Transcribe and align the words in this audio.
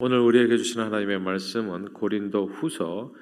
오늘 0.00 0.18
우리에게 0.18 0.56
주신 0.56 0.80
하나님의 0.80 1.20
말씀은 1.20 1.92
고린도 1.92 2.46
후서 2.48 3.14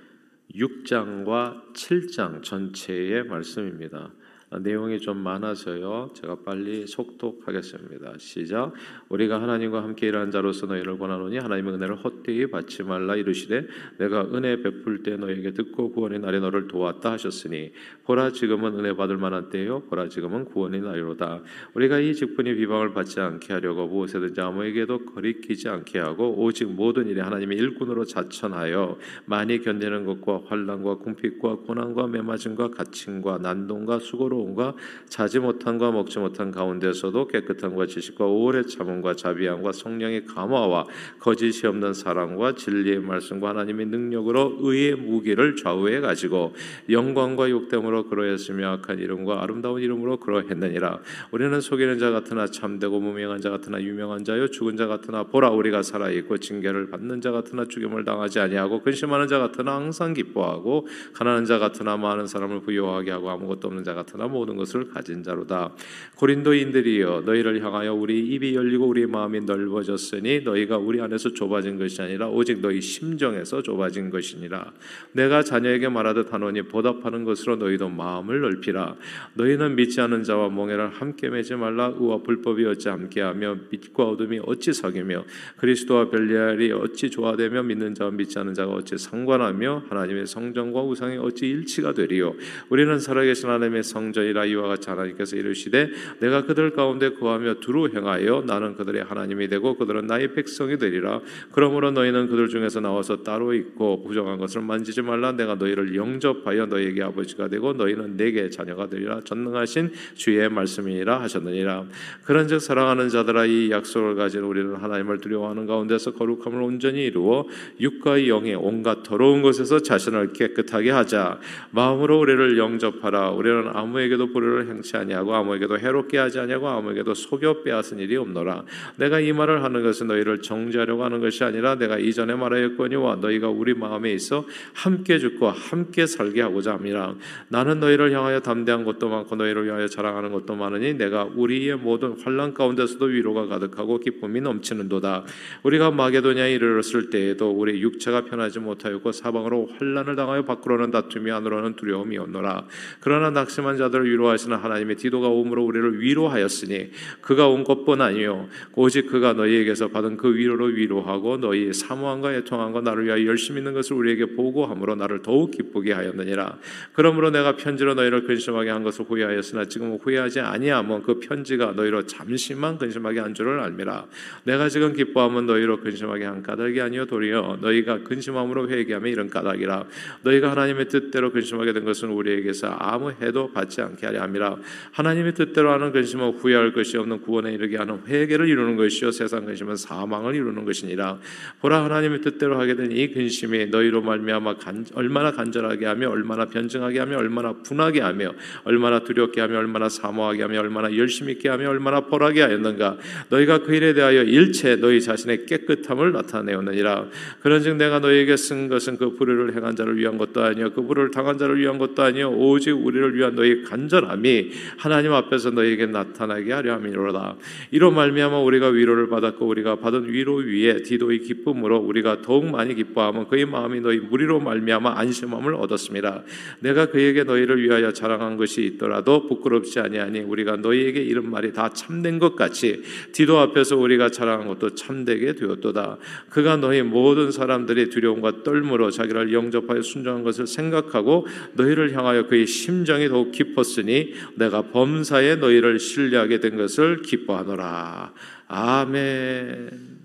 6장과 0.54 1.74
7장 1.74 2.42
전체의 2.42 3.24
말씀입니다. 3.24 4.14
아, 4.52 4.58
내용이 4.58 5.00
좀 5.00 5.16
많아서요. 5.16 6.10
제가 6.12 6.36
빨리 6.44 6.86
속독하겠습니다. 6.86 8.14
시작. 8.18 8.74
우리가 9.08 9.40
하나님과 9.40 9.82
함께 9.82 10.08
일하는 10.08 10.30
자로서 10.30 10.66
너희를 10.66 10.98
권하노니 10.98 11.38
하나님의 11.38 11.74
은혜를 11.74 11.96
헛되이 11.96 12.50
받지 12.50 12.82
말라 12.82 13.16
이르시되 13.16 13.66
내가 13.98 14.28
은혜 14.34 14.60
베풀 14.60 15.02
때 15.02 15.16
너에게 15.16 15.52
듣고 15.52 15.92
구원의 15.92 16.18
날에 16.18 16.38
너를 16.38 16.68
도왔다 16.68 17.12
하셨으니 17.12 17.72
보라 18.04 18.32
지금은 18.32 18.78
은혜 18.78 18.94
받을 18.94 19.16
만한 19.16 19.48
때요 19.48 19.84
보라 19.88 20.08
지금은 20.08 20.44
구원의 20.44 20.82
날이로다. 20.82 21.42
우리가 21.72 22.00
이 22.00 22.14
직분이 22.14 22.54
비방을 22.54 22.92
받지 22.92 23.20
않게 23.20 23.54
하려고 23.54 23.86
무엇이든지 23.86 24.38
아무에게도 24.38 25.06
거리끼지 25.06 25.70
않게 25.70 25.98
하고 25.98 26.34
오직 26.36 26.70
모든 26.70 27.08
일에 27.08 27.22
하나님의 27.22 27.56
일꾼으로 27.56 28.04
자천하여 28.04 28.98
많이 29.24 29.62
견디는 29.62 30.04
것과 30.04 30.42
환란과 30.44 30.96
궁핍과 30.98 31.56
고난과 31.60 32.08
매맞음과 32.08 32.72
갇힘과 32.72 33.38
난동과 33.38 34.00
수고로 34.00 34.41
부러움과 34.42 34.74
자지 35.08 35.38
못함과 35.38 35.92
먹지 35.92 36.18
못한 36.18 36.50
가운데서도 36.50 37.28
깨끗함과 37.28 37.86
지식과 37.86 38.26
오래 38.26 38.62
참음과 38.62 39.14
자비함과 39.14 39.72
성령의 39.72 40.26
감화와 40.26 40.86
거짓이 41.18 41.66
없는 41.66 41.94
사랑과 41.94 42.54
진리의 42.54 43.00
말씀과 43.00 43.50
하나님의 43.50 43.86
능력으로 43.86 44.58
의의 44.60 44.96
무기를 44.96 45.56
좌우해 45.56 46.00
가지고 46.00 46.54
영광과 46.90 47.50
욕됨으로 47.50 48.08
그러했으며 48.08 48.72
악한 48.72 48.98
이름과 48.98 49.42
아름다운 49.42 49.80
이름으로 49.80 50.18
그러했느니라. 50.18 51.00
우리는 51.30 51.60
속이는 51.60 51.98
자 51.98 52.10
같으나 52.10 52.46
참되고 52.46 53.00
무명한 53.00 53.40
자 53.40 53.50
같으나 53.50 53.80
유명한 53.80 54.24
자요 54.24 54.48
죽은 54.48 54.76
자 54.76 54.86
같으나 54.86 55.24
보라 55.24 55.50
우리가 55.50 55.82
살아 55.82 56.10
있고 56.10 56.38
징계를 56.38 56.90
받는 56.90 57.20
자 57.20 57.30
같으나 57.30 57.64
죽임을 57.66 58.04
당하지 58.04 58.40
아니하고 58.40 58.82
근심하는 58.82 59.28
자 59.28 59.38
같으나 59.38 59.76
항상 59.76 60.12
기뻐하고 60.12 60.86
가난한 61.12 61.44
자 61.44 61.58
같으나 61.58 61.96
많은 61.96 62.26
사람을 62.26 62.60
부유하게 62.60 63.10
하고 63.12 63.30
아무것도 63.30 63.68
없는 63.68 63.84
자 63.84 63.94
같으나 63.94 64.28
모든 64.32 64.56
것을 64.56 64.88
가진 64.88 65.22
자로다. 65.22 65.72
고린도인들이여 66.16 67.22
너희를 67.24 67.62
향하여 67.62 67.94
우리 67.94 68.20
입이 68.20 68.54
열리고 68.54 68.86
우리 68.86 69.06
마음이 69.06 69.40
넓어졌으니 69.40 70.40
너희가 70.40 70.78
우리 70.78 71.00
안에서 71.00 71.32
좁아진 71.32 71.78
것이 71.78 72.00
아니라 72.02 72.28
오직 72.28 72.60
너희 72.60 72.80
심정에서 72.80 73.62
좁아진 73.62 74.10
것이니라. 74.10 74.72
내가 75.12 75.42
자녀에게 75.42 75.88
말하듯 75.88 76.32
하노니 76.32 76.62
보답하는 76.62 77.24
것으로 77.24 77.56
너희도 77.56 77.88
마음을 77.88 78.40
넓히라. 78.40 78.96
너희는 79.34 79.76
믿지 79.76 80.00
않은 80.00 80.24
자와 80.24 80.48
몽해를 80.48 80.90
함께 80.90 81.28
매지 81.28 81.54
말라. 81.54 81.92
의와 81.98 82.22
불법이 82.22 82.64
어찌 82.64 82.88
함께하며 82.88 83.56
빛과 83.70 84.04
어둠이 84.04 84.40
어찌 84.46 84.72
사귀며 84.72 85.24
그리스도와 85.58 86.10
벨리알이 86.10 86.72
어찌 86.72 87.10
조화되며 87.10 87.62
믿는 87.64 87.94
자와 87.94 88.10
믿지 88.10 88.38
않은 88.38 88.54
자가 88.54 88.72
어찌 88.72 88.96
상관하며 88.96 89.84
하나님의 89.88 90.26
성전과 90.26 90.82
우상이 90.82 91.18
어찌 91.18 91.48
일치가 91.48 91.92
되리요. 91.92 92.34
우리는 92.68 92.98
살아계신 92.98 93.48
하나님의 93.48 93.82
성전 93.82 94.21
저희라 94.22 94.44
이와 94.46 94.68
같이 94.68 94.88
하나님께서 94.88 95.36
이르시되 95.36 95.90
내가 96.20 96.44
그들 96.44 96.70
가운데 96.72 97.12
거하며 97.14 97.54
두루 97.54 97.88
행하여 97.94 98.44
나는 98.46 98.74
그들의 98.76 99.04
하나님이 99.04 99.48
되고 99.48 99.76
그들은 99.76 100.06
나의 100.06 100.34
백성이 100.34 100.78
되리라. 100.78 101.20
그러므로 101.52 101.90
너희는 101.90 102.28
그들 102.28 102.48
중에서 102.48 102.80
나와서 102.80 103.22
따로 103.22 103.54
있고 103.54 104.02
부정한 104.02 104.38
것을 104.38 104.62
만지지 104.62 105.02
말라. 105.02 105.32
내가 105.32 105.56
너희를 105.56 105.94
영접하여 105.96 106.66
너희에게 106.66 107.02
아버지가 107.02 107.48
되고 107.48 107.72
너희는 107.72 108.16
내게 108.16 108.50
자녀가 108.50 108.88
되리라. 108.88 109.20
전능하신 109.24 109.92
주의 110.14 110.48
말씀이니라 110.48 111.20
하셨느니라. 111.22 111.86
그런즉 112.24 112.60
사랑하는 112.60 113.08
자들아 113.08 113.46
이 113.46 113.70
약속을 113.70 114.14
가진 114.14 114.40
우리는 114.42 114.74
하나님을 114.74 115.18
두려워하는 115.18 115.66
가운데서 115.66 116.12
거룩함을 116.12 116.62
온전히 116.62 117.04
이루어 117.04 117.46
육과 117.80 118.28
영의 118.28 118.54
온갖 118.54 119.02
더러운 119.02 119.42
것에서 119.42 119.80
자신을 119.80 120.32
깨끗하게 120.32 120.90
하자. 120.90 121.40
마음으로 121.70 122.20
우리를 122.20 122.58
영접하라. 122.58 123.30
우리는 123.30 123.68
아무에게 123.72 124.01
아무에게도 124.02 124.32
불의를 124.32 124.68
행치 124.68 124.96
아니하고 124.96 125.34
아무에게도 125.34 125.78
해롭게 125.78 126.18
하지 126.18 126.38
아니하고 126.40 126.68
아무에게도 126.68 127.14
속여 127.14 127.62
빼앗은 127.62 127.98
일이 127.98 128.16
없노라. 128.16 128.64
내가 128.96 129.20
이 129.20 129.32
말을 129.32 129.62
하는 129.62 129.82
것은 129.82 130.08
너희를 130.08 130.42
정죄하려고 130.42 131.04
하는 131.04 131.20
것이 131.20 131.44
아니라 131.44 131.76
내가 131.76 131.98
이전에 131.98 132.34
말하였거니와 132.34 133.16
너희가 133.16 133.48
우리 133.48 133.74
마음에 133.74 134.12
있어 134.12 134.44
함께 134.74 135.18
죽고 135.18 135.48
함께 135.48 136.06
살게 136.06 136.42
하고자 136.42 136.74
함이라. 136.74 137.14
나는 137.48 137.80
너희를 137.80 138.12
향하여 138.12 138.40
담대한 138.40 138.84
것도 138.84 139.08
많고 139.08 139.36
너희를 139.36 139.66
위하여 139.66 139.86
자랑하는 139.86 140.32
것도 140.32 140.54
많으니 140.54 140.94
내가 140.94 141.28
우리의 141.34 141.76
모든 141.76 142.18
환란 142.20 142.54
가운데서도 142.54 143.06
위로가 143.06 143.46
가득하고 143.46 143.98
기쁨이 143.98 144.40
넘치는도다. 144.40 145.24
우리가 145.62 145.90
마게도냐에 145.90 146.54
이르렀을 146.54 147.10
때에도 147.10 147.50
우리 147.50 147.80
육체가 147.80 148.24
편하지 148.24 148.58
못하였고 148.58 149.12
사방으로 149.12 149.68
환란을 149.78 150.16
당하여 150.16 150.44
밖으로는 150.44 150.90
다툼이 150.90 151.30
안으로는 151.30 151.76
두려움이 151.76 152.18
없노라. 152.18 152.66
그러나 153.00 153.30
낙심한 153.30 153.76
자들 153.76 153.91
자들을 153.92 154.10
위로하시는 154.10 154.56
하나님의 154.56 154.96
디도가 154.96 155.28
오므로 155.28 155.64
우리를 155.64 156.00
위로하였으니 156.00 156.90
그가 157.20 157.48
온 157.48 157.62
것뿐 157.62 158.00
아니요 158.00 158.48
오직 158.74 159.06
그가 159.06 159.34
너희에게서 159.34 159.88
받은 159.88 160.16
그 160.16 160.34
위로로 160.34 160.66
위로하고 160.66 161.36
너희 161.36 161.72
사모함과 161.72 162.34
애통함과 162.34 162.80
나를 162.80 163.04
위하여 163.04 163.26
열심히 163.26 163.58
있는 163.58 163.74
것을 163.74 163.96
우리에게 163.96 164.34
보고함으로 164.34 164.96
나를 164.96 165.22
더욱 165.22 165.50
기쁘게 165.50 165.92
하였느니라. 165.92 166.58
그러므로 166.94 167.30
내가 167.30 167.56
편지로 167.56 167.94
너희를 167.94 168.24
근심하게 168.24 168.70
한 168.70 168.82
것을 168.82 169.04
후회하였으나 169.04 169.66
지금 169.66 169.96
후회하지 170.02 170.40
아니하면 170.40 171.02
그 171.02 171.20
편지가 171.20 171.72
너희로 171.72 172.06
잠시만 172.06 172.78
근심하게 172.78 173.20
한 173.20 173.34
줄을 173.34 173.60
알미라. 173.60 174.06
내가 174.44 174.68
지금 174.68 174.94
기뻐하면 174.94 175.46
너희로 175.46 175.80
근심하게 175.80 176.24
한 176.24 176.42
까닭이 176.42 176.80
아니요 176.80 177.04
도리어 177.06 177.58
너희가 177.60 178.02
근심함으로 178.04 178.70
회개하며 178.70 179.08
이런 179.08 179.28
까닭이라. 179.28 179.84
너희가 180.22 180.50
하나님의 180.52 180.88
뜻대로 180.88 181.30
근심하게 181.30 181.72
된 181.74 181.84
것은 181.84 182.08
우리에게서 182.08 182.68
아무 182.68 183.12
해도 183.20 183.52
받지 183.52 183.81
않 183.82 183.92
않게 183.92 184.06
하려 184.06 184.22
함이라. 184.22 184.56
하나님의 184.92 185.34
뜻대로 185.34 185.72
하는 185.72 185.92
근심은 185.92 186.38
후회할 186.38 186.72
것이 186.72 186.96
없는 186.96 187.22
구원에 187.22 187.52
이르게 187.52 187.76
하는 187.76 188.00
회개를 188.06 188.48
이루는 188.48 188.76
것이요. 188.76 189.10
세상 189.10 189.44
근심은 189.44 189.76
사망을 189.76 190.34
이루는 190.34 190.64
것이니라. 190.64 191.18
보라 191.60 191.84
하나님의 191.84 192.20
뜻대로 192.20 192.60
하게 192.60 192.76
된 192.76 192.92
이 192.92 193.08
근심이 193.08 193.66
너희로 193.66 194.02
말미암아 194.02 194.56
간, 194.56 194.84
얼마나 194.94 195.32
간절하게 195.32 195.86
하며 195.86 196.10
얼마나 196.10 196.46
변증하게 196.46 196.98
하며 196.98 197.18
얼마나 197.18 197.52
분하게 197.52 198.00
하며 198.00 198.32
얼마나 198.64 199.00
두렵게 199.00 199.40
하며 199.40 199.58
얼마나 199.58 199.88
사모하게 199.88 200.42
하며 200.42 200.60
얼마나 200.60 200.94
열심히 200.96 201.32
있게 201.32 201.48
하며 201.48 201.70
얼마나 201.70 202.00
벌하게 202.02 202.42
하였는가. 202.42 202.98
너희가 203.30 203.58
그 203.58 203.74
일에 203.74 203.94
대하여 203.94 204.22
일체 204.22 204.76
너희 204.76 205.00
자신의 205.00 205.46
깨끗함을 205.46 206.12
나타내었느니라. 206.12 207.06
그런즉 207.40 207.76
내가 207.76 207.98
너희에게 207.98 208.36
쓴 208.36 208.68
것은 208.68 208.98
그 208.98 209.16
불의를 209.16 209.54
행한 209.56 209.74
자를 209.76 209.96
위한 209.96 210.18
것도 210.18 210.42
아니요 210.42 210.72
그 210.72 210.82
불을 210.82 211.10
당한 211.10 211.38
자를 211.38 211.58
위한 211.58 211.78
것도 211.78 212.02
아니요 212.02 212.30
오직 212.30 212.72
우리를 212.72 213.14
위한 213.14 213.34
너희 213.34 213.62
간절함이 213.72 214.50
하나님 214.76 215.14
앞에서 215.14 215.50
너에게 215.50 215.86
나타나게 215.86 216.52
하려 216.52 216.74
함이로다. 216.74 217.36
이로 217.70 217.90
말미암아 217.90 218.40
우리가 218.40 218.68
위로를 218.68 219.08
받았고 219.08 219.46
우리가 219.46 219.76
받은 219.76 220.12
위로 220.12 220.36
위에 220.36 220.82
디도의 220.82 221.20
기쁨으로 221.20 221.78
우리가 221.78 222.20
더욱 222.20 222.44
많이 222.50 222.74
기뻐하면 222.74 223.28
그의 223.28 223.46
마음이 223.46 223.80
너희 223.80 223.98
무리로 223.98 224.40
말미암아 224.40 224.98
안심함을 224.98 225.54
얻었습니다. 225.54 226.22
내가 226.60 226.86
그에게 226.86 227.24
너희를 227.24 227.62
위하여 227.62 227.92
자랑한 227.92 228.36
것이 228.36 228.62
있더라도 228.64 229.26
부끄럽지 229.26 229.80
아니하니 229.80 230.20
우리가 230.20 230.56
너희에게 230.56 231.00
이런 231.00 231.30
말이 231.30 231.52
다 231.52 231.70
참된 231.70 232.18
것 232.18 232.36
같이 232.36 232.82
디도 233.12 233.38
앞에서 233.38 233.76
우리가 233.76 234.10
자랑한 234.10 234.48
것도 234.48 234.74
참되게 234.74 235.34
되었도다. 235.34 235.96
그가 236.28 236.56
너희 236.56 236.82
모든 236.82 237.30
사람들이 237.30 237.88
두려움과 237.88 238.42
떨므로 238.42 238.90
자기를 238.90 239.32
영접하여 239.32 239.80
순종한 239.80 240.22
것을 240.22 240.46
생각하고 240.46 241.26
너희를 241.54 241.96
향하여 241.96 242.26
그의 242.26 242.46
심정이 242.46 243.08
더욱 243.08 243.32
깊어 243.32 243.61
싶었으니 243.62 244.12
내가 244.36 244.70
범사에 244.70 245.36
너희를 245.36 245.78
신뢰하게 245.78 246.40
된 246.40 246.56
것을 246.56 247.02
기뻐하노라. 247.02 248.12
아멘. 248.48 250.02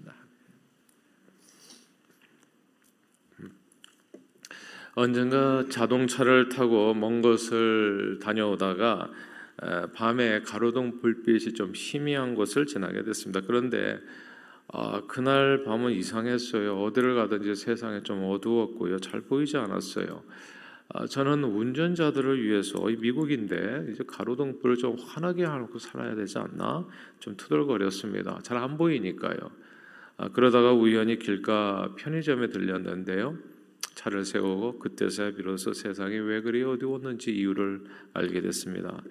언젠가 4.95 5.65
자동차를 5.69 6.49
타고 6.49 6.93
먼 6.93 7.21
곳을 7.21 8.19
다녀오다가 8.21 9.11
밤에 9.93 10.41
가로등 10.41 10.99
불빛이 11.01 11.53
좀 11.53 11.71
희미한 11.75 12.33
곳을 12.35 12.65
지나게 12.65 13.03
됐습니다. 13.03 13.41
그런데 13.45 13.99
아, 14.69 15.01
그날 15.07 15.63
밤은 15.63 15.91
이상했어요. 15.93 16.81
어디를 16.81 17.15
가든지 17.15 17.55
세상에 17.55 18.03
좀 18.03 18.23
어두웠고요. 18.29 18.99
잘 18.99 19.21
보이지 19.21 19.55
않았어요. 19.55 20.23
아, 20.89 21.05
저는 21.05 21.43
운전자들을 21.43 22.43
위해서 22.43 22.79
미국인데 22.85 23.87
이제 23.91 24.03
가로등불을 24.07 24.77
좀 24.77 24.95
환하게 24.97 25.43
하고 25.43 25.79
살아야 25.79 26.15
되지 26.15 26.37
않나 26.39 26.87
좀 27.19 27.35
투덜거렸습니다. 27.35 28.39
잘 28.43 28.57
안 28.57 28.77
보이니까요. 28.77 29.37
아, 30.17 30.29
그러다가 30.29 30.73
우연히 30.73 31.19
길가 31.19 31.93
편의점에 31.97 32.49
들렸는데요. 32.49 33.37
차를 33.95 34.25
세우고 34.25 34.79
그때서야 34.79 35.31
비로소 35.31 35.73
세상이 35.73 36.17
왜 36.19 36.41
그리 36.41 36.63
어두웠는지 36.63 37.35
이유를 37.35 37.83
알게 38.13 38.41
됐습니다. 38.41 39.01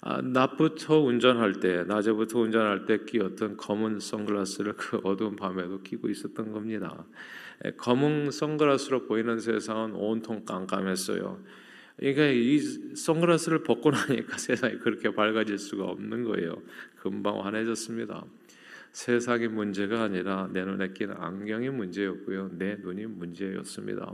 아, 0.00 0.20
낮부터 0.20 1.00
운전할 1.00 1.60
때, 1.60 1.84
낮에부터 1.84 2.40
운전할 2.40 2.84
때 2.84 2.98
끼었던 3.06 3.56
검은 3.56 4.00
선글라스를 4.00 4.74
그 4.74 5.00
어두운 5.02 5.34
밤에도 5.36 5.80
끼고 5.80 6.10
있었던 6.10 6.52
겁니다. 6.52 7.06
예, 7.64 7.70
검은 7.72 8.30
선글라스로 8.30 9.06
보이는 9.06 9.38
세상은 9.38 9.94
온통 9.94 10.44
깜깜했어요. 10.44 11.42
그러니까 11.96 12.26
이 12.26 12.58
선글라스를 12.58 13.62
벗고 13.62 13.90
나니까 13.90 14.36
세상이 14.38 14.78
그렇게 14.78 15.14
밝아질 15.14 15.58
수가 15.58 15.84
없는 15.84 16.24
거예요. 16.24 16.60
금방 16.96 17.44
환해졌습니다. 17.44 18.24
세상의 18.92 19.48
문제가 19.48 20.02
아니라 20.02 20.48
내 20.52 20.64
눈에 20.64 20.92
낀 20.92 21.10
안경이 21.10 21.70
문제였고요. 21.70 22.50
내 22.52 22.76
눈이 22.76 23.06
문제였습니다. 23.06 24.12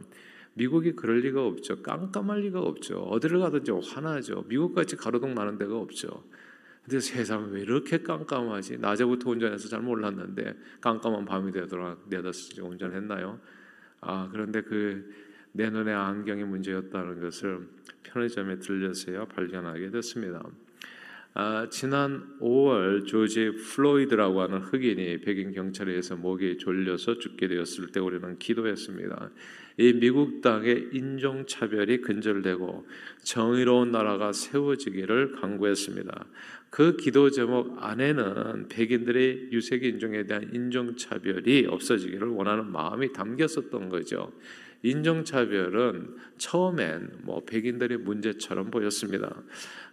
미국이 0.54 0.92
그럴 0.92 1.20
리가 1.20 1.44
없죠. 1.46 1.82
깜깜할 1.82 2.40
리가 2.40 2.60
없죠. 2.60 2.98
어디를 2.98 3.40
가든지 3.40 3.70
환하죠. 3.70 4.44
미국같이 4.48 4.96
가로등 4.96 5.34
많은 5.34 5.58
데가 5.58 5.76
없죠. 5.76 6.24
근데 6.82 6.98
세상 7.00 7.50
왜 7.52 7.60
이렇게 7.60 8.02
깜깜하지? 8.02 8.78
낮에부터 8.78 9.30
운전해서 9.30 9.68
잘 9.68 9.80
몰랐는데 9.80 10.54
깜깜한 10.80 11.24
밤이 11.24 11.52
되도록 11.52 12.08
네다섯 12.08 12.58
운전했나요? 12.58 13.38
아 14.00 14.28
그런데 14.32 14.62
그 14.62 15.30
내 15.52 15.68
눈의 15.68 15.94
안경이 15.94 16.44
문제였다는 16.44 17.20
것을 17.20 17.68
편의점에 18.04 18.58
들려서야 18.58 19.26
발견하게 19.26 19.90
됐습니다. 19.90 20.42
아, 21.32 21.68
지난 21.70 22.38
5월 22.40 23.06
조지 23.06 23.52
플로이드라고 23.52 24.40
하는 24.40 24.58
흑인이 24.58 25.20
백인 25.20 25.52
경찰에 25.52 25.92
의해서 25.92 26.16
목이 26.16 26.58
졸려서 26.58 27.18
죽게 27.18 27.46
되었을 27.46 27.92
때 27.92 28.00
우리는 28.00 28.36
기도했습니다. 28.38 29.30
이 29.78 29.92
미국 29.92 30.40
땅에 30.40 30.88
인종 30.92 31.46
차별이 31.46 32.00
근절되고 32.00 32.86
정의로운 33.22 33.92
나라가 33.92 34.32
세워지기를 34.32 35.36
강구했습니다. 35.40 36.26
그 36.68 36.96
기도 36.96 37.30
제목 37.30 37.76
안에는 37.80 38.68
백인들의 38.68 39.50
유색 39.52 39.84
인종에 39.84 40.24
대한 40.26 40.50
인종 40.52 40.96
차별이 40.96 41.64
없어지기를 41.66 42.26
원하는 42.26 42.72
마음이 42.72 43.12
담겼었던 43.12 43.88
거죠. 43.88 44.32
인종차별은 44.82 46.16
처음엔 46.38 47.18
뭐 47.22 47.44
백인들의 47.44 47.98
문제처럼 47.98 48.70
보였습니다. 48.70 49.42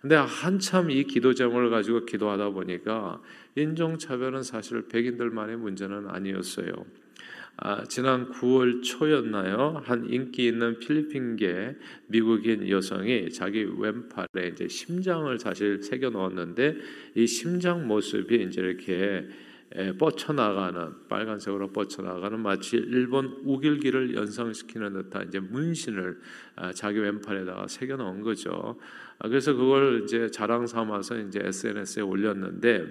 근데 0.02 0.16
한참 0.16 0.92
이 0.92 1.04
기도 1.04 1.34
제목을 1.34 1.70
가지고 1.70 2.06
기도하다 2.06 2.52
보니까 2.52 3.22
인종차별은 3.56 4.44
사실 4.44 4.88
백인들만의 4.88 5.58
문제는 5.58 6.08
아니었어요. 6.08 6.72
아, 7.60 7.84
지난 7.86 8.32
9월 8.34 8.84
초였나요? 8.84 9.82
한 9.84 10.08
인기 10.12 10.46
있는 10.46 10.78
필리핀계 10.78 11.76
미국인 12.06 12.70
여성이 12.70 13.32
자기 13.32 13.64
왼팔에 13.64 14.50
이제 14.54 14.68
심장을 14.68 15.38
사실 15.40 15.82
새겨 15.82 16.12
넣었는데 16.12 16.76
이 17.16 17.26
심장 17.26 17.88
모습이 17.88 18.44
이제 18.44 18.62
이렇게 18.62 19.28
뻗쳐나가는 20.00 21.08
빨간색으로 21.10 21.72
뻗쳐나가는 21.72 22.40
마치 22.40 22.78
일본 22.78 23.42
우길기를 23.44 24.16
연상시키는 24.16 24.94
듯한 24.94 25.28
이제 25.28 25.40
문신을 25.40 26.20
아, 26.56 26.72
자기 26.72 27.00
왼팔에다가 27.00 27.68
새겨 27.68 27.98
넣은 27.98 28.22
거죠. 28.22 28.78
아, 29.20 29.28
그래서 29.28 29.54
그걸 29.54 30.04
이제 30.04 30.30
자랑 30.32 30.68
삼아서 30.68 31.20
이제 31.20 31.42
SNS에 31.44 32.02
올렸는데 32.02 32.86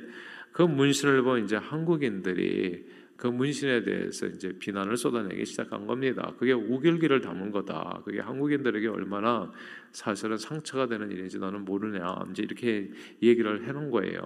그 0.52 0.62
문신을 0.62 1.22
본 1.22 1.44
이제 1.44 1.56
한국인들이 1.56 2.84
그 3.16 3.26
문신에 3.26 3.82
대해서 3.82 4.26
이제 4.26 4.52
비난을 4.58 4.96
쏟아내기 4.96 5.46
시작한 5.46 5.86
겁니다. 5.86 6.34
그게 6.38 6.52
우길기를 6.52 7.22
담은 7.22 7.50
거다. 7.50 8.02
그게 8.04 8.20
한국인들에게 8.20 8.88
얼마나 8.88 9.50
사실은 9.96 10.36
상처가 10.36 10.86
되는 10.86 11.10
일인지 11.10 11.38
너는 11.38 11.64
모르냐. 11.64 12.26
이제 12.30 12.42
이렇게 12.42 12.90
얘기를 13.22 13.66
해놓은 13.66 13.90
거예요. 13.90 14.20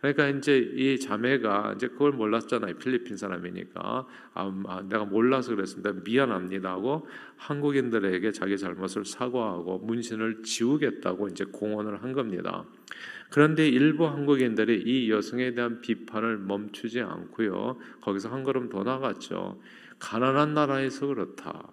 그러니까 0.00 0.26
이제 0.26 0.58
이 0.58 0.98
자매가 0.98 1.74
이제 1.76 1.86
그걸 1.86 2.10
몰랐잖아요. 2.10 2.74
필리핀 2.78 3.16
사람이니까 3.16 4.06
아, 4.34 4.62
아, 4.66 4.82
내가 4.82 5.04
몰라서 5.04 5.54
그랬습니다. 5.54 5.92
미안합니다 6.04 6.72
하고 6.72 7.06
한국인들에게 7.36 8.32
자기 8.32 8.58
잘못을 8.58 9.04
사과하고 9.04 9.78
문신을 9.78 10.42
지우겠다고 10.42 11.28
이제 11.28 11.44
공언을 11.44 12.02
한 12.02 12.12
겁니다. 12.14 12.64
그런데 13.30 13.68
일부 13.68 14.08
한국인들이 14.08 14.82
이 14.84 15.08
여성에 15.08 15.54
대한 15.54 15.80
비판을 15.80 16.38
멈추지 16.38 17.00
않고요. 17.00 17.78
거기서 18.00 18.28
한 18.28 18.42
걸음 18.42 18.68
더 18.68 18.82
나갔죠. 18.82 19.60
가난한 20.00 20.54
나라에서 20.54 21.06
그렇다. 21.06 21.70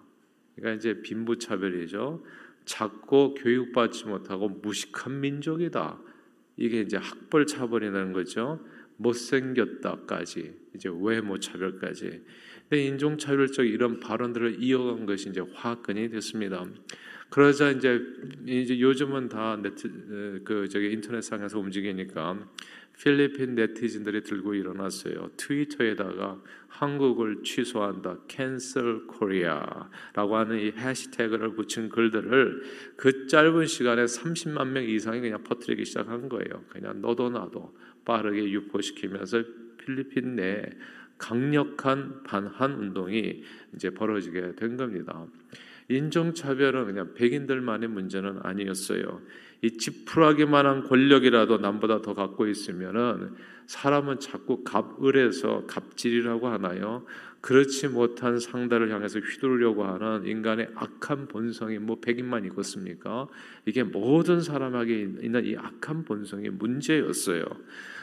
그러니까 0.54 0.76
이제 0.76 1.02
빈부차별이죠. 1.02 2.22
작고 2.64 3.34
교육받지 3.34 4.06
못하고 4.06 4.48
무식한 4.48 5.20
민족이다. 5.20 5.98
이게 6.56 6.80
이제 6.80 6.96
학벌 6.96 7.46
차별이라는 7.46 8.12
거죠. 8.12 8.64
못생겼다까지 8.96 10.54
이제 10.74 10.90
외모 11.00 11.38
차별까지. 11.38 12.22
인종 12.72 13.18
차별적 13.18 13.66
이런 13.66 13.98
발언들을 13.98 14.62
이어간 14.62 15.06
것이 15.06 15.30
이제 15.30 15.40
화근이 15.40 16.10
됐습니다. 16.10 16.64
그러자 17.30 17.70
이제 17.70 18.00
이제 18.46 18.80
요즘은 18.80 19.28
다 19.28 19.56
네트 19.56 20.42
그 20.44 20.68
저기 20.68 20.92
인터넷상에서 20.92 21.58
움직이니까 21.60 22.48
필리핀 23.00 23.54
네티즌들이 23.54 24.22
들고 24.22 24.54
일어났어요. 24.54 25.30
트위터에다가 25.36 26.42
한국을 26.68 27.42
취소한다, 27.42 28.18
cancel 28.28 29.06
Korea라고 29.06 30.36
하는 30.36 30.58
이 30.58 30.72
해시태그를 30.72 31.54
붙인 31.54 31.88
글들을 31.88 32.62
그 32.96 33.26
짧은 33.26 33.66
시간에 33.66 34.04
30만 34.04 34.68
명 34.68 34.84
이상이 34.84 35.20
그냥 35.20 35.42
퍼뜨리기 35.42 35.84
시작한 35.86 36.28
거예요. 36.28 36.64
그냥 36.68 37.00
너도 37.00 37.30
나도 37.30 37.74
빠르게 38.04 38.50
유포시키면서 38.50 39.44
필리핀 39.78 40.36
내 40.36 40.68
강력한 41.16 42.22
반한 42.22 42.72
운동이 42.72 43.42
이제 43.74 43.90
벌어지게 43.90 44.56
된 44.56 44.76
겁니다. 44.76 45.26
인종차별은 45.90 46.86
그냥 46.86 47.14
백인들만의 47.14 47.88
문제는 47.88 48.40
아니었어요. 48.42 49.20
이 49.62 49.76
지푸라기만한 49.76 50.84
권력이라도 50.84 51.58
남보다 51.58 52.00
더 52.00 52.14
갖고 52.14 52.46
있으면은 52.46 53.34
사람은 53.66 54.20
자꾸 54.20 54.64
갑을해서 54.64 55.64
갑질이라고 55.66 56.48
하나요? 56.48 57.04
그렇지 57.40 57.88
못한 57.88 58.38
상대를 58.38 58.90
향해서 58.90 59.18
휘두르려고 59.18 59.84
하는 59.84 60.26
인간의 60.26 60.70
악한 60.74 61.28
본성이 61.28 61.78
뭐 61.78 61.98
백인만 62.00 62.44
있겠습니까? 62.46 63.28
이게 63.66 63.82
모든 63.82 64.40
사람에게 64.40 65.00
있는 65.00 65.44
이 65.44 65.56
악한 65.56 66.04
본성이 66.04 66.50
문제였어요. 66.50 67.44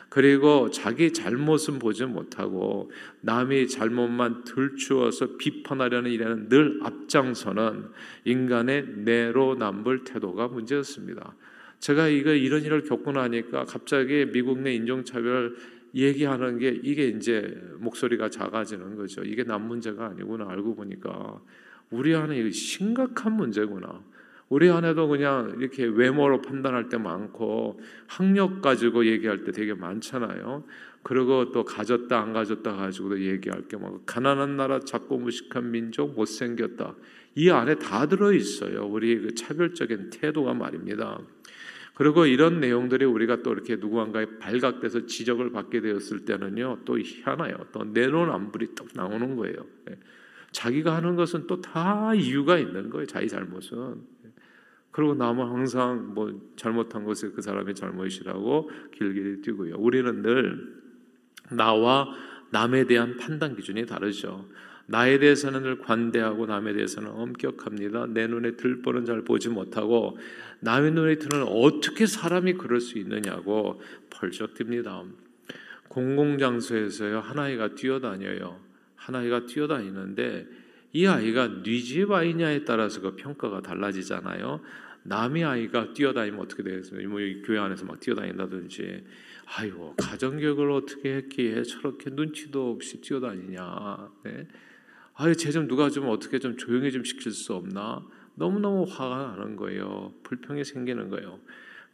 그리고 0.09 0.71
자기 0.71 1.11
잘못은 1.11 1.79
보지 1.79 2.05
못하고 2.05 2.89
남의 3.21 3.67
잘못만 3.67 4.43
들추어서 4.45 5.37
비판하려는 5.37 6.11
일에는 6.11 6.49
늘 6.49 6.79
앞장서는 6.81 7.89
인간의 8.25 8.85
내로남불 9.03 10.05
태도가 10.05 10.47
문제였습니다. 10.47 11.35
제가 11.79 12.07
이거 12.07 12.31
이런 12.31 12.63
일을 12.63 12.83
겪고 12.83 13.11
나니까 13.11 13.65
갑자기 13.65 14.25
미국 14.31 14.59
내 14.59 14.73
인종차별 14.73 15.55
얘기하는 15.93 16.57
게 16.57 16.79
이게 16.83 17.07
이제 17.07 17.59
목소리가 17.79 18.29
작아지는 18.29 18.95
거죠. 18.95 19.23
이게 19.23 19.43
남 19.43 19.67
문제가 19.67 20.07
아니구나 20.07 20.49
알고 20.49 20.75
보니까 20.75 21.41
우리 21.89 22.15
안에 22.15 22.49
심각한 22.51 23.33
문제구나. 23.33 24.03
우리 24.49 24.69
안에도 24.69 25.07
그냥 25.07 25.55
이렇게 25.59 25.83
외모로 25.83 26.41
판단할 26.41 26.87
때 26.87 26.97
많고 26.97 27.79
학력 28.07 28.61
가지고 28.61 29.05
얘기할 29.05 29.43
때 29.43 29.51
되게 29.51 29.73
많잖아요. 29.73 30.63
그리고 31.03 31.51
또 31.51 31.63
가졌다 31.63 32.17
안 32.17 32.33
가졌다 32.33 32.75
가지고도 32.75 33.21
얘기할 33.21 33.67
게 33.67 33.77
많고 33.77 34.03
가난한 34.05 34.55
나라 34.57 34.79
작고 34.79 35.17
무식한 35.17 35.71
민족 35.71 36.15
못생겼다 36.15 36.95
이 37.35 37.49
안에 37.49 37.75
다 37.75 38.07
들어 38.07 38.31
있어요. 38.31 38.85
우리 38.85 39.19
그 39.19 39.35
차별적인 39.35 40.11
태도가 40.11 40.53
말입니다. 40.53 41.19
그리고 41.93 42.25
이런 42.25 42.59
내용들이 42.59 43.05
우리가 43.05 43.41
또 43.41 43.51
이렇게 43.51 43.75
누구한가에 43.75 44.37
발각돼서 44.39 45.07
지적을 45.07 45.51
받게 45.51 45.81
되었을 45.81 46.25
때는요 46.25 46.79
또 46.85 46.97
희한해요. 46.99 47.57
또 47.73 47.83
내로남불이 47.83 48.75
또 48.75 48.85
나오는 48.93 49.35
거예요. 49.35 49.55
예. 50.47 50.51
자기가 50.51 50.95
하는 50.95 51.15
것은 51.15 51.47
또 51.47 51.61
다 51.61 52.13
이유가 52.15 52.57
있는 52.57 52.89
거예요. 52.89 53.05
자기 53.05 53.27
잘못은. 53.27 54.17
그리고 54.91 55.13
남은 55.13 55.45
항상 55.45 56.13
뭐 56.15 56.31
잘못한 56.55 57.03
것을 57.03 57.33
그 57.33 57.41
사람의 57.41 57.75
잘못이라고 57.75 58.71
길게 58.95 59.41
뛰고요. 59.41 59.75
우리는 59.77 60.21
늘 60.23 60.75
나와 61.51 62.07
남에 62.49 62.85
대한 62.85 63.17
판단 63.17 63.55
기준이 63.55 63.85
다르죠. 63.85 64.49
나에 64.87 65.19
대해서는 65.19 65.63
늘 65.63 65.77
관대하고 65.79 66.45
남에 66.45 66.73
대해서는 66.73 67.09
엄격합니다. 67.11 68.07
내 68.07 68.25
눈에 68.25 68.55
들 68.55 68.81
뻔은 68.81 69.05
잘 69.05 69.21
보지 69.23 69.49
못하고 69.49 70.17
남의 70.61 70.91
눈에 70.91 71.17
드는 71.19 71.43
어떻게 71.43 72.05
사람이 72.05 72.53
그럴 72.53 72.79
수 72.79 72.97
있느냐고 72.97 73.81
펄쩍 74.09 74.53
뜁니다. 74.55 75.05
공공장소에서요 75.89 77.19
한 77.19 77.37
아이가 77.37 77.75
뛰어다녀요. 77.75 78.66
한 79.07 79.15
아이가 79.15 79.45
뛰어다니는데 79.45 80.47
이 80.91 81.07
아이가 81.07 81.47
뉘집 81.63 82.11
아이냐에 82.11 82.65
따라서 82.65 82.99
그 82.99 83.15
평가가 83.15 83.61
달라지잖아요. 83.61 84.59
남의 85.03 85.45
아이가 85.45 85.93
뛰어다니면 85.93 86.41
어떻게 86.41 86.61
되겠습니까? 86.63 87.09
뭐 87.09 87.19
교회 87.45 87.57
안에서 87.57 87.85
막 87.85 88.01
뛰어다닌다든지, 88.01 89.05
아이고 89.45 89.95
가정교육을 89.97 90.69
어떻게 90.71 91.15
했기에 91.15 91.63
저렇게 91.63 92.09
눈치도 92.09 92.71
없이 92.71 92.99
뛰어다니냐. 92.99 94.09
네? 94.25 94.47
아유 95.15 95.33
쟤 95.37 95.51
좀 95.51 95.69
누가 95.69 95.89
좀 95.89 96.09
어떻게 96.09 96.37
좀 96.39 96.57
조용히 96.57 96.91
좀 96.91 97.05
시킬 97.05 97.31
수 97.31 97.53
없나? 97.53 98.05
너무 98.35 98.59
너무 98.59 98.83
화가 98.89 99.35
나는 99.37 99.55
거예요. 99.55 100.13
불평이 100.23 100.65
생기는 100.65 101.07
거예요. 101.09 101.39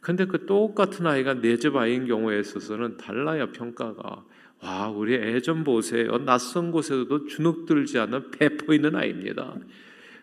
근데 0.00 0.24
그 0.26 0.46
똑같은 0.46 1.06
아이가 1.06 1.34
내 1.34 1.56
집 1.58 1.76
아이인 1.76 2.06
경우에 2.06 2.40
있어서는 2.40 2.96
달라요 2.96 3.52
평가가. 3.52 4.24
와 4.62 4.88
우리 4.88 5.14
애 5.14 5.40
좀 5.40 5.62
보세요. 5.64 6.18
낯선 6.24 6.70
곳에서도 6.72 7.26
주눅 7.26 7.66
들지 7.66 7.98
않는 7.98 8.30
배포 8.30 8.72
있는 8.72 8.96
아이입니다. 8.96 9.56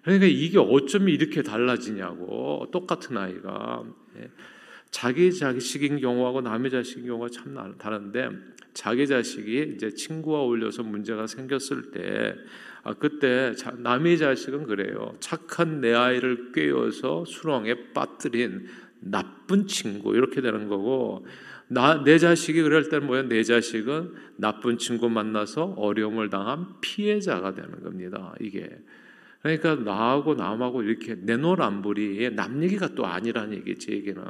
그러니까 0.03 0.25
이게 0.25 0.57
어쩜 0.57 1.09
이렇게 1.09 1.43
달라지냐고 1.43 2.67
똑같은 2.71 3.17
아이가 3.17 3.83
예. 4.17 4.31
자기 4.89 5.31
자식인 5.33 5.99
경우하고 5.99 6.41
남의 6.41 6.71
자식인 6.71 7.05
경우가 7.05 7.29
참 7.29 7.75
다른데 7.77 8.29
자기 8.73 9.05
자식이 9.07 9.73
이제 9.75 9.91
친구와 9.93 10.39
어울려서 10.39 10.83
문제가 10.83 11.27
생겼을 11.27 11.91
때 11.91 12.35
아, 12.83 12.93
그때 12.95 13.53
남의 13.77 14.17
자식은 14.17 14.63
그래요 14.65 15.13
착한 15.19 15.81
내 15.81 15.93
아이를 15.93 16.51
꿰어서 16.51 17.25
수렁에 17.25 17.93
빠뜨린 17.93 18.65
나쁜 19.01 19.67
친구 19.67 20.15
이렇게 20.15 20.41
되는 20.41 20.67
거고 20.67 21.25
나, 21.73 22.03
내 22.03 22.17
자식이 22.17 22.61
그럴 22.63 22.89
때 22.89 22.99
뭐야? 22.99 23.23
내 23.23 23.43
자식은 23.43 24.13
나쁜 24.35 24.77
친구 24.77 25.09
만나서 25.09 25.75
어려움을 25.77 26.29
당한 26.29 26.67
피해자가 26.81 27.53
되는 27.53 27.81
겁니다. 27.81 28.35
이게 28.41 28.69
그러니까 29.41 29.75
나하고 29.75 30.35
남하고 30.35 30.83
이렇게 30.83 31.15
내노란불이 31.15 32.35
남 32.35 32.61
얘기가 32.61 32.89
또 32.89 33.05
아니라는 33.05 33.53
얘기지 33.59 33.91
얘기는 33.91 34.21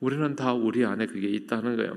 우리는 0.00 0.36
다 0.36 0.52
우리 0.52 0.84
안에 0.84 1.06
그게 1.06 1.28
있다는 1.28 1.76
거예요. 1.76 1.96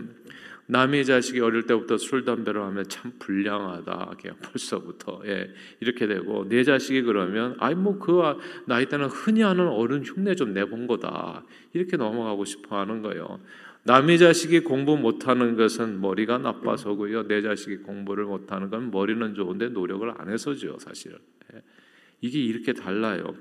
남의 0.67 1.03
자식이 1.03 1.41
어릴 1.41 1.63
때부터 1.63 1.97
술 1.97 2.23
담배를 2.23 2.61
하면 2.61 2.87
참 2.87 3.11
불량하다. 3.19 4.13
벌써부터 4.43 5.23
예, 5.25 5.51
이렇게 5.79 6.05
되고 6.07 6.47
내 6.47 6.63
자식이 6.63 7.01
그러면 7.01 7.55
아이 7.59 7.75
뭐그 7.75 8.37
나이 8.67 8.85
때는 8.85 9.07
흔히 9.07 9.41
하는 9.41 9.67
어른 9.67 10.03
흉내 10.03 10.35
좀 10.35 10.53
내본 10.53 10.87
거다. 10.87 11.43
이렇게 11.73 11.97
넘어가고 11.97 12.45
싶어 12.45 12.77
하는 12.77 13.01
거예요. 13.01 13.39
남의 13.83 14.19
자식이 14.19 14.61
공부 14.61 14.97
못하는 14.97 15.55
것은 15.55 16.01
머리가 16.01 16.37
나빠서고요. 16.37 17.27
내 17.27 17.41
자식이 17.41 17.77
공부를 17.77 18.25
못하는 18.25 18.69
건 18.69 18.91
머리는 18.91 19.33
좋은데 19.33 19.69
노력을 19.69 20.09
안 20.17 20.29
해서죠, 20.29 20.77
사실. 20.79 21.17
예. 21.53 21.63
이게 22.21 22.39
이렇게 22.39 22.73
달라요. 22.73 23.33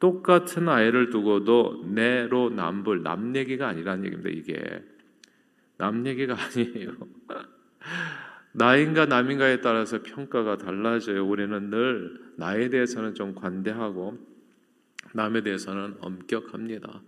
똑같은 0.00 0.68
아이를 0.68 1.10
두고도 1.10 1.84
내로 1.94 2.50
남불 2.50 3.02
남 3.02 3.36
얘기가 3.36 3.68
아니라는 3.68 4.06
얘기입니다. 4.06 4.30
이게 4.30 4.82
남 5.76 6.06
얘기가 6.06 6.34
아니에요. 6.40 6.92
나인가 8.52 9.06
남인가에 9.06 9.60
따라서 9.60 10.02
평가가 10.02 10.56
달라져요. 10.56 11.26
우리는 11.26 11.70
늘 11.70 12.20
나에 12.36 12.68
대해서는 12.68 13.14
좀 13.14 13.34
관대하고 13.34 14.18
남에 15.14 15.42
대해서는 15.42 15.96
엄격합니다. 16.00 17.02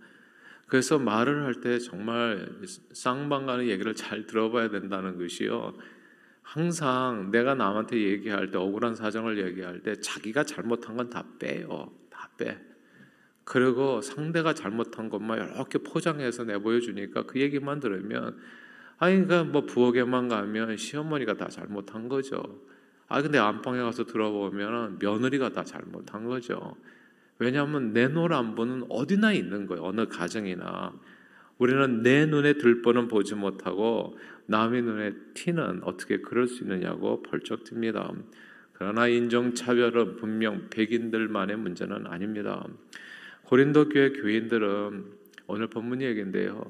그래서 0.67 0.97
말을 0.99 1.43
할 1.43 1.61
때 1.61 1.79
정말 1.79 2.49
쌍방간의 2.93 3.69
얘기를 3.69 3.93
잘 3.95 4.25
들어봐야 4.25 4.69
된다는 4.69 5.17
것이요. 5.17 5.73
항상 6.41 7.31
내가 7.31 7.55
남한테 7.55 7.97
얘기할 7.99 8.51
때 8.51 8.57
억울한 8.57 8.95
사정을 8.95 9.37
얘기할 9.45 9.81
때 9.81 9.95
자기가 9.99 10.43
잘못한 10.43 10.97
건 10.97 11.09
다 11.09 11.23
빼요. 11.39 11.91
다 12.09 12.29
빼. 12.37 12.57
그리고 13.43 14.01
상대가 14.01 14.53
잘못한 14.53 15.09
것만 15.09 15.37
이렇게 15.53 15.77
포장해서 15.79 16.43
내보여 16.45 16.79
주니까 16.79 17.23
그 17.23 17.39
얘기만 17.39 17.79
들으면 17.79 18.37
아니 18.97 19.15
그러니까 19.23 19.43
뭐 19.43 19.65
부엌에만 19.65 20.29
가면 20.29 20.77
시어머니가 20.77 21.35
다 21.37 21.47
잘못한 21.47 22.09
거죠. 22.09 22.41
아 23.07 23.21
근데 23.21 23.37
안방에 23.37 23.79
가서 23.81 24.05
들어보면 24.05 24.97
며느리가 24.99 25.49
다 25.49 25.63
잘못한 25.63 26.25
거죠. 26.25 26.75
왜냐하면 27.39 27.93
내 27.93 28.07
노란분은 28.07 28.85
어디나 28.89 29.33
있는 29.33 29.65
거예요. 29.65 29.83
어느 29.83 30.07
가정이나 30.07 30.93
우리는 31.57 32.01
내 32.01 32.25
눈에 32.25 32.53
들보는 32.53 33.07
보지 33.07 33.35
못하고 33.35 34.17
남의 34.47 34.81
눈에 34.81 35.13
티는 35.33 35.83
어떻게 35.83 36.21
그럴 36.21 36.47
수 36.47 36.63
있느냐고 36.63 37.21
벌쩍 37.23 37.63
듭니다. 37.63 38.11
그러나 38.73 39.07
인종차별은 39.07 40.17
분명 40.17 40.69
백인들만의 40.69 41.57
문제는 41.57 42.07
아닙니다. 42.07 42.65
고린도 43.43 43.89
교회 43.89 44.11
교인들은 44.11 45.05
오늘 45.47 45.67
본문 45.67 46.01
얘기인데요. 46.01 46.65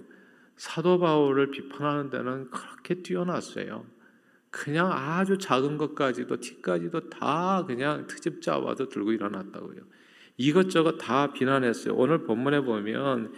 사도 0.55 0.99
바울을 0.99 1.51
비판하는 1.51 2.09
데는 2.09 2.49
그렇게 2.49 3.01
뛰어났어요. 3.01 3.85
그냥 4.51 4.91
아주 4.91 5.37
작은 5.37 5.77
것까지도 5.77 6.39
티까지도 6.39 7.09
다 7.09 7.65
그냥 7.65 8.07
트집 8.07 8.41
잡아도 8.41 8.87
들고 8.87 9.11
일어났다고요. 9.11 9.81
이것저것 10.37 10.97
다 10.97 11.31
비난했어요. 11.33 11.95
오늘 11.95 12.23
본문에 12.23 12.61
보면 12.61 13.31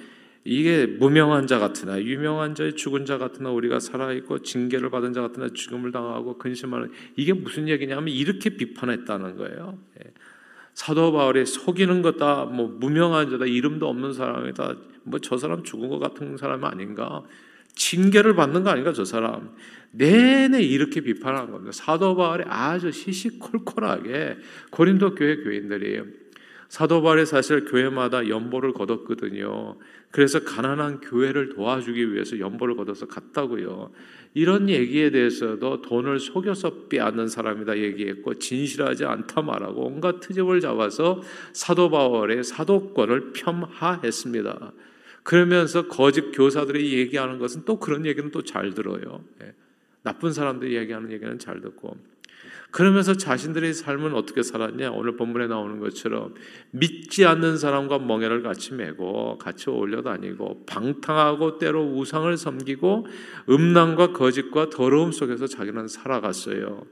이게 0.44 0.86
무명한 0.86 1.46
자 1.46 1.60
같으나 1.60 2.02
유명한 2.02 2.56
자의 2.56 2.76
죽은 2.76 3.06
자 3.06 3.18
같으나 3.18 3.52
우리가 3.52 3.80
살아 3.80 4.14
있고 4.14 4.40
징계를 4.40 4.90
받은 4.90 5.14
자 5.14 5.22
같으나 5.22 5.50
죽음을 5.50 5.92
당하고 5.92 6.38
근심하는 6.38 6.92
이게 7.18 7.34
무슨 7.34 7.68
얘기냐면 7.68 8.08
이렇게 8.08 8.52
비판했다는 8.52 9.36
거예요. 9.36 9.78
예. 10.00 10.12
사도 10.74 11.12
바울이 11.12 11.46
속이는 11.46 12.02
거다, 12.04 12.46
뭐 12.46 12.68
무명한 12.68 13.32
자다, 13.32 13.46
이름도 13.46 13.90
없는 13.90 14.14
사람이다, 14.14 14.76
뭐 15.04 15.20
저 15.20 15.36
사람 15.36 15.64
죽은 15.64 15.90
것 15.90 15.98
같은 16.00 16.38
사람 16.38 16.64
아닌가? 16.64 17.24
징계를 17.74 18.36
받는 18.36 18.64
거 18.64 18.70
아닌가 18.70 18.94
저 18.94 19.04
사람? 19.04 19.56
내내 19.92 20.62
이렇게 20.62 21.02
비판한 21.02 21.52
겁니다. 21.52 21.72
사도 21.72 22.16
바울이 22.16 22.44
아주 22.48 22.92
시시콜콜하게 22.92 24.38
고린도 24.70 25.16
교회 25.16 25.38
교인들이 25.38 26.02
사도 26.70 27.02
바울이 27.02 27.26
사실 27.26 27.66
교회마다 27.66 28.28
연보를 28.28 28.74
거뒀거든요. 28.74 29.78
그래서 30.12 30.44
가난한 30.44 31.00
교회를 31.02 31.50
도와주기 31.50 32.14
위해서 32.14 32.40
연보를 32.40 32.76
걷어서 32.76 33.08
갔다고요. 33.08 33.92
이런 34.34 34.70
얘기에 34.70 35.12
대해서도 35.12 35.82
돈을 35.82 36.20
속여서 36.20 36.88
빼앗는 36.90 37.28
사람이다 37.28 37.78
얘기했고 37.78 38.36
진실하지 38.36 39.06
않다 39.06 39.42
말하고 39.42 39.86
온갖 39.86 40.20
트집을 40.20 40.60
잡아서 40.60 41.22
사도 41.54 41.90
바울의 41.90 42.44
사도권을 42.44 43.34
폄하했습니다. 43.34 44.74
그러면서 45.24 45.88
거짓 45.88 46.32
교사들이 46.32 46.94
얘기하는 46.94 47.38
것은 47.38 47.64
또 47.66 47.80
그런 47.80 48.06
얘기는 48.06 48.30
또 48.32 48.42
잘 48.42 48.74
들어요. 48.74 49.24
예. 49.44 49.54
나쁜 50.04 50.32
사람들이 50.32 50.76
얘기하는 50.78 51.12
얘기는 51.12 51.38
잘 51.38 51.60
듣고 51.60 51.98
그러면서 52.72 53.16
자신들의 53.16 53.74
삶은 53.74 54.14
어떻게 54.14 54.44
살았냐? 54.44 54.92
오늘 54.92 55.16
본문에 55.16 55.48
나오는 55.48 55.80
것처럼 55.80 56.36
믿지 56.72 57.26
않는 57.26 57.58
사람과 57.58 58.00
멍해를 58.00 58.44
같이 58.44 58.74
메고 58.74 59.38
같이 59.38 59.70
어울려 59.70 60.02
다니고 60.02 60.66
방탕하고 60.66 61.58
때로 61.58 61.84
우상을 61.84 62.36
섬기고 62.36 63.08
음란과 63.50 64.12
거짓과 64.14 64.70
더러움 64.70 65.12
속에서 65.12 65.48
자기는 65.48 65.88
살아갔어요. 65.88 66.86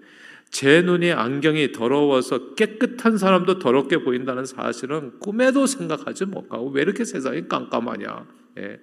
제 0.50 0.82
눈이 0.82 1.12
안경이 1.12 1.74
더러워서 1.74 2.56
깨끗한 2.56 3.18
사람도 3.18 3.60
더럽게 3.60 3.98
보인다는 3.98 4.46
사실은 4.46 5.20
꿈에도 5.20 5.68
생각하지 5.68 6.26
못하고 6.26 6.70
왜 6.70 6.84
이렇게 6.84 7.04
세상이 7.04 7.48
깜깜하냐? 7.50 8.26
예. 8.60 8.80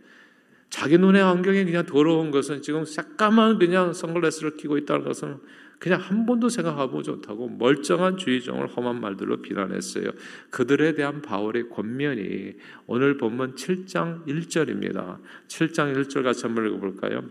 자기 0.69 0.99
눈의 0.99 1.23
안경이 1.23 1.65
그냥 1.65 1.87
더러운 1.87 2.31
것은 2.31 2.63
지금 2.63 2.85
새까만 2.85 3.59
그냥 3.59 3.93
선글라스를 3.93 4.57
끼고 4.57 4.79
있다는 4.79 5.05
것은 5.05 5.39
그냥 5.83 6.01
한 6.01 6.27
번도 6.27 6.49
생각해보지 6.49 7.11
못하고 7.11 7.49
멀쩡한 7.49 8.17
주의종을 8.17 8.69
험한 8.69 9.01
말들로 9.01 9.43
비난했어요. 9.43 10.13
그들에 10.51 10.95
대한 10.95 11.23
바울의 11.23 11.71
권면이 11.71 12.53
오늘 12.87 13.17
본문 13.17 13.57
7장 13.57 14.25
1절입니다. 14.25 15.19
7장 15.49 15.93
1절 15.97 16.23
같이 16.23 16.45
한번 16.45 16.69
읽어볼까요? 16.69 17.25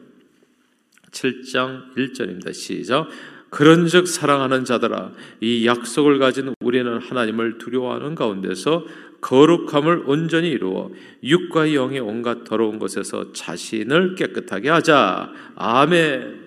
7장 1.12 1.96
1절입니다. 1.96 2.54
시작. 2.54 3.08
그런즉 3.52 4.06
사랑하는 4.06 4.66
자들아 4.66 5.14
이 5.40 5.66
약속을 5.66 6.20
가진 6.20 6.54
우리는 6.60 6.98
하나님을 6.98 7.58
두려워하는 7.58 8.16
가운데서 8.16 8.86
거룩함을 9.22 10.04
온전히 10.08 10.50
이루어 10.50 10.92
육과 11.24 11.74
영의 11.74 12.02
온갖 12.02 12.44
더러운 12.44 12.80
것에서 12.80 13.32
자신을 13.32 14.16
깨끗하게 14.16 14.70
하자. 14.70 15.32
아멘. 15.56 16.41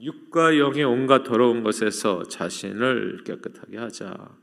육과 0.00 0.58
영의 0.58 0.84
온갖 0.84 1.24
더러운 1.24 1.62
것에서 1.62 2.22
자신을 2.24 3.24
깨끗하게 3.24 3.78
하자. 3.78 4.36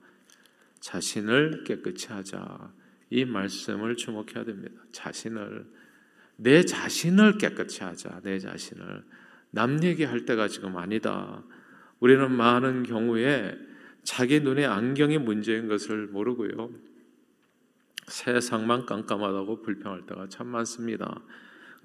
자신을 0.81 1.63
깨끗이 1.63 2.07
하자. 2.07 2.73
이 3.09 3.25
말씀을 3.25 3.95
주목해야 3.95 4.43
됩니다. 4.43 4.81
자신을 4.91 5.65
내 6.37 6.63
자신을 6.63 7.37
깨끗이 7.37 7.83
하자. 7.83 8.21
내 8.23 8.37
자신을 8.39 9.03
남 9.51 9.81
얘기할 9.81 10.25
때가 10.25 10.47
지금 10.47 10.75
아니다. 10.77 11.43
우리는 11.99 12.29
많은 12.31 12.83
경우에 12.83 13.57
자기 14.03 14.41
눈에 14.41 14.65
안경이 14.65 15.17
문제인 15.19 15.67
것을 15.67 16.07
모르고요. 16.07 16.69
세상만 18.07 18.85
깜깜하다고 18.85 19.61
불평할 19.61 20.05
때가 20.05 20.27
참 20.29 20.47
많습니다. 20.47 21.21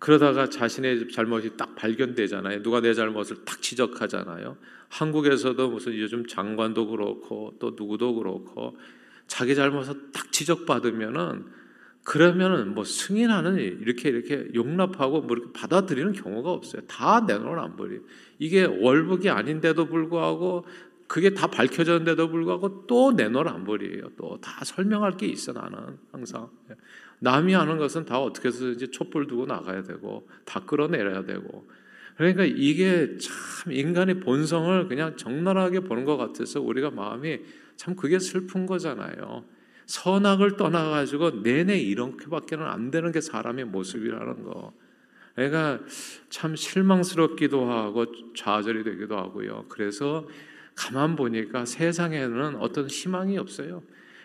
그러다가 0.00 0.48
자신의 0.48 1.10
잘못이 1.10 1.56
딱 1.56 1.76
발견되잖아요. 1.76 2.62
누가 2.62 2.80
내 2.80 2.94
잘못을 2.94 3.44
딱 3.44 3.62
지적하잖아요. 3.62 4.56
한국에서도 4.88 5.70
무슨 5.70 5.96
요즘 5.98 6.26
장관도 6.26 6.88
그렇고 6.88 7.54
또 7.60 7.74
누구도 7.76 8.14
그렇고 8.14 8.76
자기 9.26 9.54
잘못을 9.54 10.10
딱 10.12 10.32
지적받으면은 10.32 11.44
그러면은 12.02 12.74
뭐 12.74 12.82
승인하는 12.82 13.58
이렇게 13.58 14.08
이렇게 14.08 14.48
용납하고 14.54 15.20
뭐 15.20 15.36
이렇게 15.36 15.52
받아들이는 15.52 16.12
경우가 16.12 16.50
없어요. 16.50 16.82
다 16.88 17.20
내놓으라 17.20 17.62
안 17.62 17.76
버리. 17.76 18.00
이게 18.38 18.64
월북이 18.64 19.28
아닌데도 19.28 19.86
불구하고 19.86 20.64
그게 21.10 21.30
다 21.30 21.48
밝혀졌는데도 21.48 22.30
불구하고 22.30 22.86
또안 22.86 23.64
버리예요. 23.64 24.10
또 24.16 24.38
다 24.40 24.64
설명할 24.64 25.16
게 25.16 25.26
있어 25.26 25.52
나는 25.52 25.98
항상. 26.12 26.48
남이 27.18 27.52
하는 27.52 27.78
것은 27.78 28.04
다 28.04 28.20
어떻게 28.20 28.46
해서든지 28.46 28.92
촛불 28.92 29.26
두고 29.26 29.44
나가야 29.44 29.82
되고 29.82 30.28
다 30.44 30.60
끌어내려야 30.60 31.24
되고 31.24 31.66
그러니까 32.16 32.44
이게 32.44 33.16
참 33.18 33.72
인간의 33.72 34.20
본성을 34.20 34.86
그냥 34.86 35.16
적나라하게 35.16 35.80
보는 35.80 36.04
것 36.04 36.16
같아서 36.16 36.60
우리가 36.60 36.92
마음이 36.92 37.40
참 37.74 37.96
그게 37.96 38.20
슬픈 38.20 38.66
거잖아요. 38.66 39.44
선악을 39.86 40.56
떠나가지고 40.56 41.42
내내 41.42 41.76
이렇게밖에는 41.76 42.64
안 42.64 42.92
되는 42.92 43.10
게 43.10 43.20
사람의 43.20 43.64
모습이라는 43.64 44.44
거. 44.44 44.72
그러니까 45.34 45.80
참 46.28 46.54
실망스럽기도 46.54 47.68
하고 47.68 48.06
좌절이 48.34 48.84
되기도 48.84 49.16
하고요. 49.16 49.64
그래서 49.68 50.28
가만 50.80 51.14
보니까 51.14 51.66
세상에는 51.66 52.56
어떤 52.56 52.86
희망이 52.86 53.36
없어요. 53.36 53.82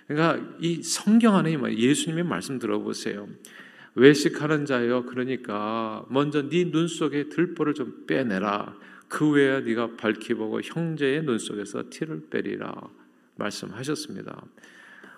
그러니까 0.08 0.56
이 0.62 0.82
성경 0.82 1.36
안에 1.36 1.58
예수님의 1.76 2.24
말씀 2.24 2.60
들어보세요. 2.60 3.28
외식하는 3.96 4.66
자여 4.66 5.04
그러니까 5.04 6.06
먼저 6.10 6.48
네 6.48 6.72
눈 6.72 6.88
속에 6.88 7.28
들보를 7.28 7.74
좀 7.74 8.06
빼내라. 8.08 8.74
그 9.10 9.32
외에 9.32 9.60
네가 9.62 9.98
밝히 9.98 10.34
보고 10.34 10.62
형제의 10.62 11.24
눈 11.24 11.40
속에서 11.40 11.84
티를 11.90 12.28
빼리라 12.30 12.74
말씀하셨습니다. 13.36 14.46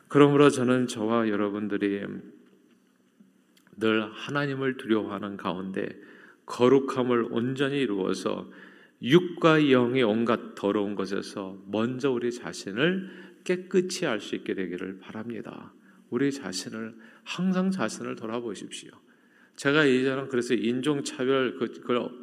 그러므로 0.08 0.50
저는 0.50 0.88
저와 0.88 1.30
여러분들이 1.30 2.02
늘 3.78 4.12
하나님을 4.12 4.78
두려워하는 4.78 5.38
가운데 5.38 5.88
거룩함을 6.48 7.28
온전히 7.30 7.80
이루어서 7.80 8.50
육과 9.02 9.72
영의 9.72 10.04
온갖 10.04 10.56
더러운 10.56 10.96
것에서 10.96 11.62
먼저 11.68 12.12
우리 12.12 12.32
자신을 12.32 13.10
깨끗이 13.44 14.06
알 14.06 14.20
수 14.20 14.36
있게 14.36 14.56
되기를 14.56 15.00
바랍니다. 15.00 15.74
우리 16.10 16.32
자신을 16.32 16.96
항상 17.24 17.72
자신을 17.72 18.16
돌아보십시오. 18.16 18.92
제가 19.56 19.86
이전에 19.86 20.28
그래서 20.30 20.54
인종차별 20.54 21.58
그, 21.58 21.72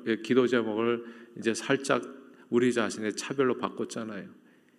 그 0.05 0.23
기도 0.23 0.47
제목을 0.47 1.05
이제 1.39 1.55
살짝 1.55 2.03
우리 2.51 2.73
자신의 2.73 3.17
차별로 3.17 3.59
바꿨잖아요. 3.59 4.29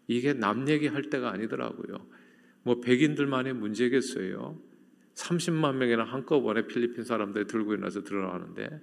이게 0.08 0.34
남 0.34 0.68
얘기할 0.70 1.10
때가 1.10 1.32
아니더라고요. 1.32 2.08
뭐 2.64 2.80
백인들만의 2.80 3.54
문제겠어요. 3.54 4.60
30만 5.16 5.76
명이나 5.76 6.04
한꺼번에 6.04 6.68
필리핀 6.68 7.04
사람들이 7.04 7.48
들고 7.48 7.74
일어나서 7.74 8.04
드러나는데 8.04 8.82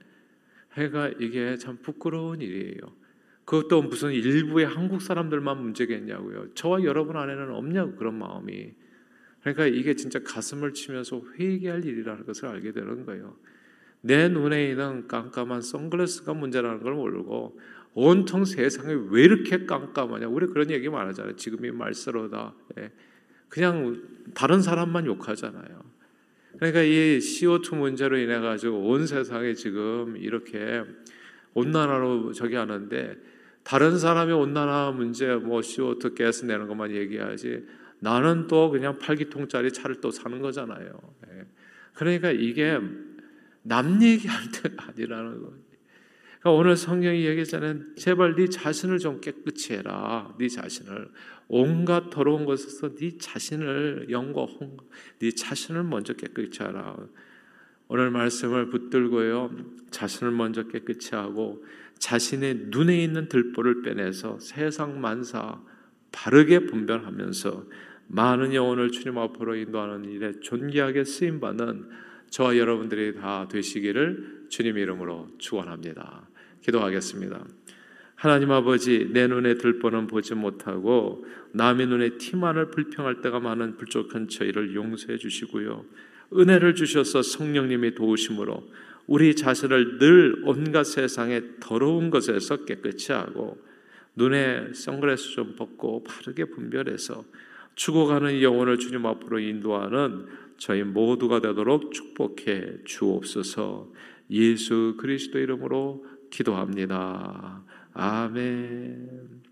해가 0.75 1.09
이게 1.21 1.57
참 1.57 1.79
부끄러운 1.83 2.41
일이에요. 2.41 3.02
그것도 3.45 3.83
무슨 3.83 4.13
일부의 4.13 4.67
한국 4.67 5.03
사람들만 5.03 5.61
문제겠냐고요. 5.61 6.55
저와 6.55 6.85
여러분 6.85 7.17
안에는 7.17 7.51
없냐고 7.51 7.97
그런 7.97 8.19
마음이. 8.19 8.73
그러니까 9.41 9.67
이게 9.67 9.95
진짜 9.95 10.21
가슴을 10.23 10.73
치면서 10.73 11.23
회개할 11.39 11.85
일이라는 11.85 12.25
것을 12.25 12.49
알게 12.49 12.73
되는 12.73 13.05
거예요. 13.05 13.37
내 14.01 14.29
눈에 14.29 14.71
있는 14.71 15.09
깜깜한 15.09 15.63
선글라스가 15.63 16.35
문제라는 16.35 16.83
걸 16.83 16.95
모르고 16.95 17.59
온통 17.95 18.45
세상이 18.45 19.09
왜 19.11 19.23
이렇게 19.23 19.67
깜깜하냐. 19.67 20.29
우리 20.29 20.47
그런 20.47 20.71
얘기 20.71 20.89
많하잖아요. 20.89 21.37
지금이 21.37 21.73
말세로다. 21.73 22.55
예. 22.79 22.91
그냥 23.49 24.03
다른 24.35 24.63
사람만 24.63 25.07
욕하잖아요. 25.07 25.83
그러니까 26.57 26.83
이 26.83 27.19
CO2 27.19 27.77
문제로 27.77 28.17
인해 28.17 28.39
가지고 28.39 28.89
온 28.89 29.07
세상에 29.07 29.55
지금 29.55 30.17
이렇게 30.17 30.85
온난화로 31.55 32.33
저기 32.33 32.55
하는데 32.55 33.17
다른 33.63 33.99
사람이 33.99 34.33
온난화 34.33 34.93
문제 34.93 35.35
뭐 35.37 35.61
CO2 35.61 36.17
가스 36.19 36.45
내는 36.45 36.69
것만 36.69 36.91
얘기하지 36.93 37.65
나는 38.01 38.49
또 38.49 38.71
그냥 38.71 38.99
팔기통짜리 38.99 39.73
차를 39.73 40.01
또 40.01 40.11
사는 40.11 40.41
거잖아요. 40.41 40.99
예. 41.29 41.47
그러니까 41.95 42.31
이게 42.33 42.79
남 43.63 44.03
얘기할 44.03 44.51
때가 44.51 44.89
아니라는 44.89 45.41
거예요. 45.41 45.63
그러니까 46.41 46.51
오늘 46.51 46.77
성경이 46.77 47.25
얘기하잖아요. 47.25 47.95
제발 47.95 48.35
네 48.35 48.49
자신을 48.49 48.99
좀 48.99 49.21
깨끗이 49.21 49.75
해라. 49.75 50.35
네 50.39 50.49
자신을 50.49 51.09
온갖 51.47 52.11
더러운 52.11 52.45
것에서 52.45 52.95
네 52.97 53.17
자신을 53.17 54.09
영과 54.11 54.45
홍, 54.47 54.77
네 55.21 55.31
자신을 55.31 55.85
먼저 55.85 56.15
깨끗이 56.15 56.61
하라. 56.61 56.97
오늘 57.87 58.11
말씀을 58.11 58.71
붙들고요. 58.71 59.51
자신을 59.91 60.33
먼저 60.33 60.65
깨끗이 60.65 61.15
하고 61.15 61.65
자신의 62.03 62.67
눈에 62.71 63.01
있는 63.01 63.29
들보를 63.29 63.83
빼내서 63.83 64.41
세상 64.41 65.01
만사 65.01 65.61
바르게 66.11 66.67
분별하면서 66.67 67.65
많은 68.09 68.55
영혼을 68.55 68.91
주님 68.91 69.19
앞으로 69.19 69.55
인도하는 69.55 70.11
일에 70.11 70.33
존귀하게 70.41 71.05
쓰임 71.05 71.39
받는 71.39 71.89
저와 72.29 72.59
여러분들이 72.59 73.15
다 73.15 73.47
되시기를 73.49 74.47
주님 74.49 74.79
이름으로 74.79 75.29
축원합니다. 75.39 76.29
기도하겠습니다. 76.63 77.47
하나님 78.17 78.51
아버지 78.51 79.09
내 79.13 79.29
눈에 79.29 79.55
들보는 79.55 80.09
보지 80.09 80.35
못하고 80.35 81.25
남의 81.53 81.87
눈에 81.87 82.19
티만을 82.19 82.73
불평할 82.73 83.21
때가 83.21 83.39
많은 83.39 83.77
불족한 83.77 84.27
저희를 84.27 84.75
용서해 84.75 85.19
주시고요. 85.19 85.85
은혜를 86.37 86.75
주셔서 86.75 87.23
성령님이 87.23 87.95
도우심으로 87.95 88.69
우리 89.07 89.35
자신을 89.35 89.99
늘 89.99 90.43
온갖 90.45 90.85
세상의 90.85 91.43
더러운 91.61 92.11
것에서 92.11 92.65
깨끗이 92.65 93.13
하고 93.13 93.59
눈에 94.15 94.73
선글라스 94.75 95.31
좀 95.31 95.57
벗고 95.57 96.05
바르게 96.05 96.47
분별해서 96.47 97.25
죽어가는 97.75 98.43
영혼을 98.43 98.79
주님 98.79 99.07
앞으로 99.07 99.39
인도하는 99.39 100.27
저희 100.59 100.83
모두가 100.83 101.41
되도록 101.41 101.93
축복해 101.93 102.85
주옵소서. 102.85 103.91
예수 104.31 104.97
그리스도 104.99 105.39
이름으로 105.39 106.05
기도합니다. 106.31 107.65
아멘. 107.95 109.52